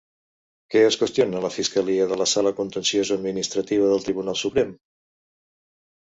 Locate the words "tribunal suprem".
4.07-4.73